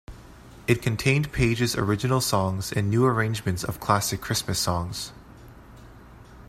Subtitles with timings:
[0.65, 5.11] It contained Paige's original songs and new arrangements of classic Christmas songs.